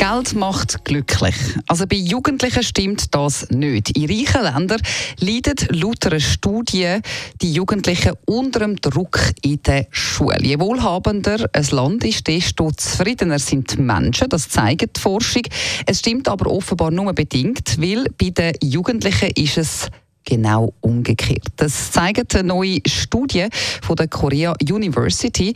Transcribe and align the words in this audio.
Geld 0.00 0.34
macht 0.34 0.82
glücklich. 0.86 1.36
Also 1.66 1.86
bei 1.86 1.96
Jugendlichen 1.96 2.62
stimmt 2.62 3.14
das 3.14 3.46
nicht. 3.50 3.90
In 3.98 4.06
reichen 4.08 4.44
Ländern 4.44 4.80
leiden 5.18 5.56
laut 5.78 6.06
einer 6.06 6.20
Studie 6.20 7.00
die 7.42 7.52
Jugendlichen 7.52 8.14
unter 8.24 8.60
dem 8.60 8.76
Druck 8.76 9.18
in 9.42 9.62
der 9.62 9.88
Schule. 9.90 10.38
Je 10.40 10.58
wohlhabender 10.58 11.50
ein 11.52 11.66
Land 11.72 12.04
ist, 12.04 12.26
desto 12.26 12.70
zufriedener 12.70 13.38
sind 13.38 13.76
die 13.76 13.82
Menschen. 13.82 14.30
Das 14.30 14.48
zeigt 14.48 14.96
die 14.96 15.00
Forschung. 15.00 15.42
Es 15.84 15.98
stimmt 15.98 16.28
aber 16.28 16.50
offenbar 16.50 16.90
nur 16.90 17.12
bedingt, 17.12 17.78
weil 17.78 18.06
bei 18.16 18.30
den 18.30 18.54
Jugendlichen 18.62 19.32
ist 19.36 19.58
es 19.58 19.90
genau 20.24 20.72
umgekehrt. 20.80 21.46
Das 21.56 21.92
zeigt 21.92 22.34
eine 22.34 22.48
neue 22.48 22.78
Studie 22.86 23.48
von 23.82 23.96
der 23.96 24.08
Korea 24.08 24.54
University. 24.62 25.52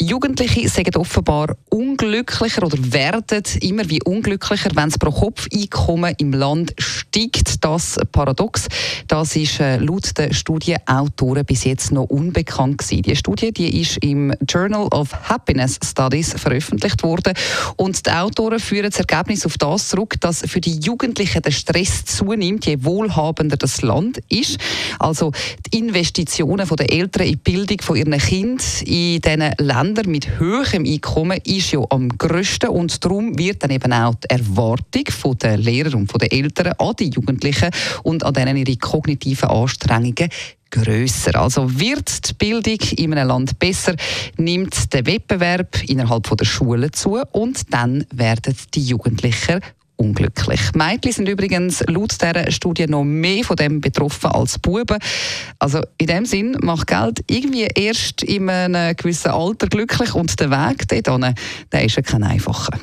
Jugendliche 0.00 0.68
sind 0.68 0.96
offenbar 0.96 1.56
unglücklicher 1.70 2.62
oder 2.62 2.78
werden 2.92 3.42
immer 3.60 3.90
wie 3.90 4.00
unglücklicher, 4.00 4.70
wenn 4.74 4.90
das 4.90 4.98
Pro-Kopf-Einkommen 4.98 6.14
im 6.18 6.32
Land 6.32 6.72
steigt. 6.78 7.64
Das 7.64 7.98
paradox. 8.12 8.68
Das 9.08 9.34
ist 9.34 9.58
äh, 9.58 9.78
laut 9.78 10.16
der 10.16 10.32
Studienautoren 10.32 11.44
bis 11.44 11.64
jetzt 11.64 11.90
noch 11.90 12.04
unbekannt 12.04 12.78
gewesen. 12.78 13.02
Die 13.02 13.16
Studie, 13.16 13.50
die 13.50 13.80
ist 13.80 13.96
im 13.98 14.32
Journal 14.48 14.86
of 14.92 15.12
Happiness 15.28 15.80
Studies 15.84 16.32
veröffentlicht 16.34 17.02
worden 17.02 17.34
und 17.76 18.06
die 18.06 18.10
Autoren 18.10 18.60
führen 18.60 18.90
das 18.90 19.00
Ergebnis 19.00 19.44
auf 19.44 19.58
das 19.58 19.88
zurück, 19.88 20.14
dass 20.20 20.42
für 20.46 20.60
die 20.60 20.78
Jugendlichen 20.78 21.42
der 21.42 21.50
Stress 21.50 22.04
zunimmt, 22.04 22.66
je 22.66 22.84
wohlhabender 22.84 23.56
das 23.56 23.82
Land 23.82 24.18
ist. 24.28 24.58
Also 25.00 25.32
die 25.72 25.78
Investitionen 25.78 26.68
der 26.68 26.92
Eltern 26.92 27.26
in 27.26 27.32
die 27.32 27.36
Bildung 27.36 27.80
von 27.80 27.96
ihren 27.96 28.16
Kindern 28.16 28.64
in 28.84 29.20
diesen 29.20 29.52
Ländern 29.58 29.87
Länder 29.88 30.06
mit 30.06 30.38
höherem 30.38 30.84
Einkommen 30.84 31.40
ist 31.44 31.72
ja 31.72 31.80
am 31.88 32.10
grössten 32.10 32.68
und 32.68 33.02
darum 33.02 33.38
wird 33.38 33.62
dann 33.62 33.70
eben 33.70 33.90
auch 33.90 34.16
die 34.16 34.28
Erwartung 34.28 35.38
der 35.38 35.56
Lehrer 35.56 35.94
und 35.94 36.12
der 36.20 36.30
Eltern 36.30 36.74
an 36.76 36.94
die 36.98 37.08
Jugendlichen 37.08 37.70
und 38.02 38.22
an 38.22 38.34
denen 38.34 38.58
ihre 38.58 38.76
kognitiven 38.76 39.48
Anstrengungen 39.48 40.28
grösser. 40.70 41.40
Also 41.40 41.80
wird 41.80 42.28
die 42.28 42.34
Bildung 42.34 42.78
in 42.98 43.14
einem 43.14 43.28
Land 43.28 43.58
besser, 43.58 43.94
nimmt 44.36 44.92
der 44.92 45.06
Wettbewerb 45.06 45.82
innerhalb 45.88 46.36
der 46.36 46.44
Schulen 46.44 46.92
zu 46.92 47.22
und 47.32 47.72
dann 47.72 48.04
werden 48.12 48.54
die 48.74 48.82
Jugendlichen 48.82 49.60
unglücklich. 49.98 50.60
Mädchen 50.74 51.12
sind 51.12 51.28
übrigens 51.28 51.84
laut 51.86 52.12
dieser 52.20 52.50
Studie 52.50 52.86
noch 52.86 53.04
mehr 53.04 53.44
von 53.44 53.56
dem 53.56 53.80
betroffen 53.80 54.30
als 54.30 54.58
Buben. 54.58 54.98
Also 55.58 55.80
in 55.98 56.06
dem 56.06 56.24
Sinn 56.24 56.56
macht 56.62 56.86
Geld 56.86 57.22
irgendwie 57.26 57.68
erst 57.74 58.22
in 58.22 58.48
einem 58.48 58.96
gewissen 58.96 59.30
Alter 59.30 59.66
glücklich 59.66 60.14
und 60.14 60.38
der 60.40 60.50
Weg 60.50 60.88
dorthin, 60.88 61.34
der 61.72 61.84
ist 61.84 61.96
ja 61.96 62.02
kein 62.02 62.22
einfacher. 62.22 62.78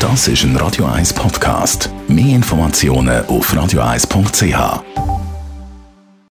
Das 0.00 0.28
ist 0.28 0.44
ein 0.44 0.56
Radio 0.56 0.86
1 0.86 1.12
Podcast. 1.12 1.90
Mehr 2.06 2.36
Informationen 2.36 3.26
auf 3.26 3.52
radio1.ch. 3.52 5.07